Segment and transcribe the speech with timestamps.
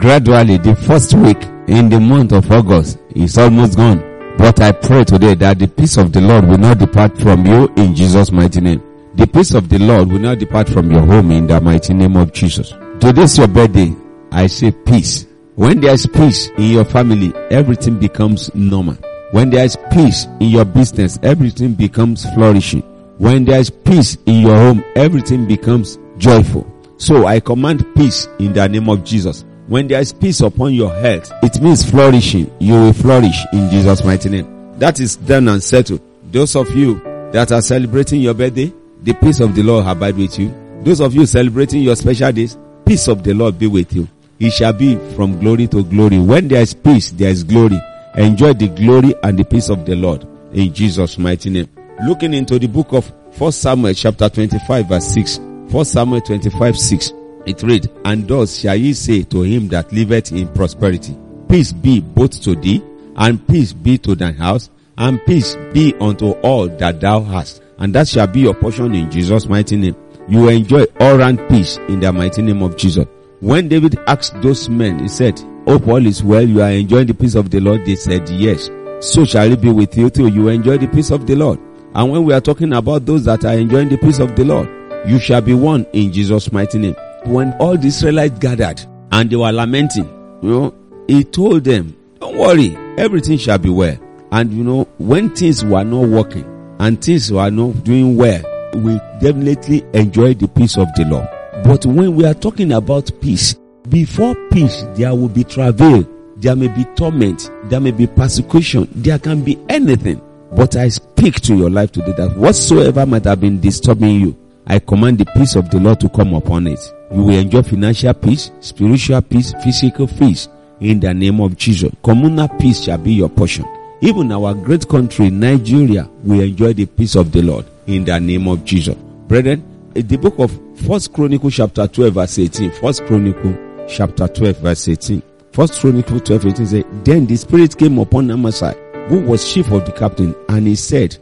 [0.00, 1.36] Gradually, the first week
[1.68, 3.98] in the month of August is almost gone.
[4.38, 7.68] But I pray today that the peace of the Lord will not depart from you
[7.76, 8.82] in Jesus' mighty name.
[9.16, 12.16] The peace of the Lord will not depart from your home in the mighty name
[12.16, 12.72] of Jesus.
[12.98, 13.94] Today's your birthday.
[14.32, 15.26] I say peace.
[15.56, 18.96] When there is peace in your family, everything becomes normal.
[19.32, 22.84] When there is peace in your business, everything becomes flourishing.
[23.18, 26.66] When there is peace in your home, everything becomes joyful.
[26.96, 29.44] So I command peace in the name of Jesus.
[29.70, 32.52] When there is peace upon your health, it means flourishing.
[32.58, 34.74] You will flourish in Jesus' mighty name.
[34.80, 36.00] That is done and settled.
[36.24, 36.98] Those of you
[37.30, 38.72] that are celebrating your birthday,
[39.04, 40.52] the peace of the Lord abide with you.
[40.82, 44.08] Those of you celebrating your special days, peace of the Lord be with you.
[44.40, 46.18] It shall be from glory to glory.
[46.18, 47.80] When there is peace, there is glory.
[48.16, 51.68] Enjoy the glory and the peace of the Lord in Jesus' mighty name.
[52.04, 55.38] Looking into the book of 1 Samuel chapter 25 verse 6.
[55.38, 57.12] 1 Samuel 25 6.
[57.50, 61.16] It read, And thus shall ye say to him that liveth in prosperity,
[61.48, 62.80] Peace be both to thee,
[63.16, 67.60] and peace be to thine house, and peace be unto all that thou hast.
[67.78, 69.96] And that shall be your portion in Jesus' mighty name.
[70.28, 73.06] You enjoy all round peace in the mighty name of Jesus.
[73.40, 77.14] When David asked those men, he said, Hope all is well, you are enjoying the
[77.14, 77.84] peace of the Lord.
[77.84, 78.70] They said, Yes.
[79.00, 81.58] So shall it be with you till you enjoy the peace of the Lord.
[81.94, 84.68] And when we are talking about those that are enjoying the peace of the Lord,
[85.08, 86.94] you shall be one in Jesus' mighty name.
[87.24, 88.80] When all the Israelites gathered
[89.12, 90.08] and they were lamenting,
[90.42, 90.74] you know,
[91.06, 93.98] he told them, Don't worry, everything shall be well.
[94.32, 96.44] And you know, when things were not working
[96.78, 98.42] and things were not doing well,
[98.74, 101.28] we definitely enjoy the peace of the Lord.
[101.64, 103.54] But when we are talking about peace,
[103.88, 106.06] before peace, there will be travail,
[106.36, 110.20] there may be torment, there may be persecution, there can be anything.
[110.52, 114.36] But I speak to your life today that whatsoever might have been disturbing you,
[114.66, 116.80] I command the peace of the Lord to come upon it.
[117.12, 120.48] You will enjoy financial peace, spiritual peace, physical peace
[120.80, 121.92] in the name of Jesus.
[122.02, 123.64] Communal peace shall be your portion.
[124.00, 128.46] Even our great country, Nigeria, will enjoy the peace of the Lord in the name
[128.48, 128.96] of Jesse.
[129.26, 129.62] Brethren,
[129.94, 130.52] in the book of
[130.86, 133.56] First Chronicle chapter 12 verse 18, First Chronicle
[133.88, 135.22] chapter 12 verse 18,
[135.52, 139.84] First Chronicle 12 18 says, Then the Spirit came upon Amasai, who was chief of
[139.84, 141.18] the captain, and he said,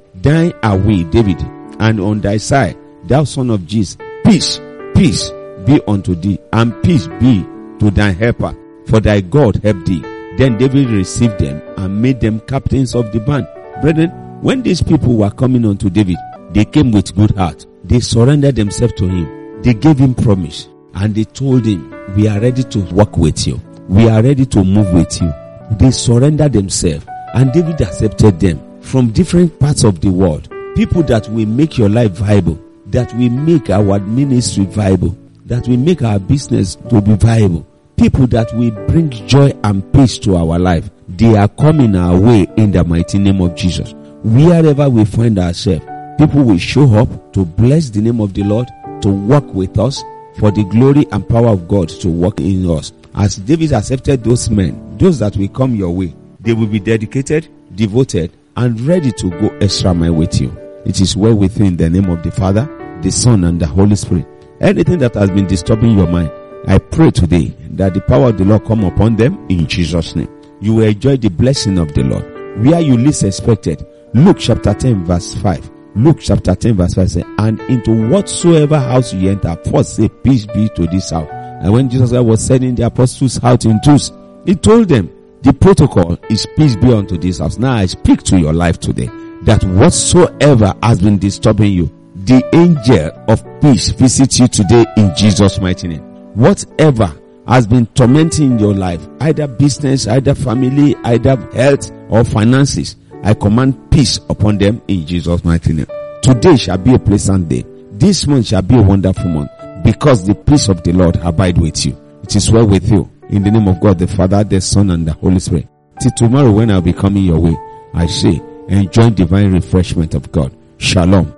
[0.63, 1.41] are we, David,
[1.81, 4.61] and on thy side, thou son of Jesus, peace,
[4.95, 5.31] peace
[5.69, 7.45] be unto thee, and peace be
[7.79, 8.57] to thy helper,
[8.87, 10.01] for thy God help thee.
[10.39, 13.47] Then David received them and made them captains of the band.
[13.83, 16.17] Brethren, when these people were coming unto David,
[16.53, 17.67] they came with good heart.
[17.85, 19.61] They surrendered themselves to him.
[19.63, 23.61] They gave him promise and they told him, we are ready to work with you.
[23.89, 25.33] We are ready to move with you.
[25.73, 30.49] They surrendered themselves and David accepted them from different parts of the world.
[30.77, 35.17] People that will make your life viable, that will make our ministry viable,
[35.49, 37.67] that will make our business to be viable.
[37.97, 40.89] People that will bring joy and peace to our life.
[41.09, 43.95] They are coming our way in the mighty name of Jesus.
[44.23, 45.85] Wherever we find ourselves,
[46.19, 48.69] people will show up to bless the name of the Lord,
[49.01, 50.05] to work with us
[50.39, 52.93] for the glory and power of God to work in us.
[53.15, 57.49] As David accepted those men, those that will come your way, they will be dedicated,
[57.75, 60.55] devoted, and ready to go extra mile with you.
[60.85, 62.69] It is well with you in the name of the Father,
[63.03, 64.27] the Son, and the Holy Spirit.
[64.61, 66.33] Anything that has been disturbing your mind,
[66.67, 70.29] I pray today that the power of the Lord come upon them in Jesus' name.
[70.61, 73.87] You will enjoy the blessing of the Lord where you least expected.
[74.15, 75.71] Luke chapter 10 verse 5.
[75.95, 80.47] Luke chapter 10 verse 5 says, And into whatsoever house you enter, first say, Peace
[80.47, 81.29] be to this house.
[81.31, 84.13] And when Jesus was sending the apostles out in twos,
[84.45, 85.11] he told them,
[85.43, 87.59] the protocol is peace be unto this house.
[87.59, 89.09] Now I speak to your life today
[89.43, 91.87] that whatsoever has been disturbing you,
[92.29, 96.03] the angel of peace visits you today in Jesus' mighty name.
[96.35, 97.11] Whatever
[97.47, 103.91] has been tormenting your life, either business, either family, either health or finances, I command
[103.91, 105.87] peace upon them in Jesus' mighty name.
[106.23, 107.65] Today shall be a pleasant day.
[107.93, 109.51] This month shall be a wonderful month
[109.83, 111.99] because the peace of the Lord abide with you.
[112.23, 113.11] It is well with you.
[113.31, 115.67] In the name of God, the Father, the Son, and the Holy Spirit.
[115.99, 117.57] Till tomorrow when I'll be coming your way,
[117.95, 120.55] I say, enjoy divine refreshment of God.
[120.77, 121.38] Shalom.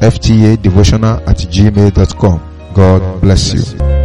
[0.00, 2.40] fta devotional at gmail.com.
[2.74, 3.99] God bless you.